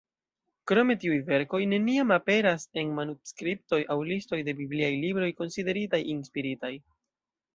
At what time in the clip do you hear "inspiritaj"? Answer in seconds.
6.17-6.75